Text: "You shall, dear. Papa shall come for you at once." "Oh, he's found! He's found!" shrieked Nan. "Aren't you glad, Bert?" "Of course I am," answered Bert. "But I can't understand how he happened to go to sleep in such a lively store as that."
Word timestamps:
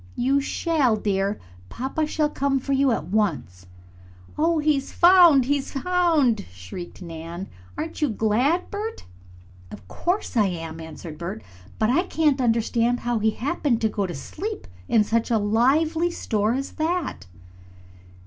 "You 0.15 0.41
shall, 0.41 0.95
dear. 0.95 1.39
Papa 1.69 2.07
shall 2.07 2.27
come 2.31 2.57
for 2.57 2.73
you 2.73 2.89
at 2.91 3.05
once." 3.09 3.67
"Oh, 4.35 4.57
he's 4.57 4.91
found! 4.91 5.45
He's 5.45 5.73
found!" 5.73 6.43
shrieked 6.51 7.03
Nan. 7.03 7.47
"Aren't 7.77 8.01
you 8.01 8.09
glad, 8.09 8.71
Bert?" 8.71 9.05
"Of 9.69 9.87
course 9.87 10.35
I 10.35 10.47
am," 10.47 10.79
answered 10.79 11.19
Bert. 11.19 11.43
"But 11.77 11.91
I 11.91 12.01
can't 12.01 12.41
understand 12.41 13.01
how 13.01 13.19
he 13.19 13.29
happened 13.29 13.79
to 13.81 13.89
go 13.89 14.07
to 14.07 14.15
sleep 14.15 14.65
in 14.89 15.03
such 15.03 15.29
a 15.29 15.37
lively 15.37 16.09
store 16.09 16.53
as 16.55 16.71
that." 16.71 17.27